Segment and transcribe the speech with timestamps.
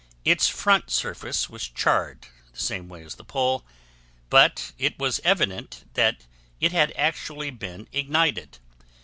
[0.25, 3.63] Its front surface was charred the same way as the pole,
[4.31, 6.25] but it was evident that
[6.59, 8.57] it had actually been ignited.